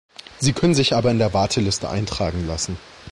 Sie 0.39 0.53
können 0.53 0.73
sich 0.73 0.95
aber 0.95 1.11
in 1.11 1.19
die 1.19 1.31
Warteliste 1.31 1.87
eintragen 1.87 2.47
lassen. 2.47 2.79